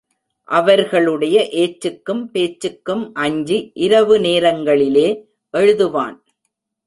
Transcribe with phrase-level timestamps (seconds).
[0.43, 5.07] அவர்களுடைய ஏச்சுக்கும் பேச்சுக்கும் அஞ்சி, இரவு நேரங்களிலே
[5.53, 6.17] எழுதுவான்.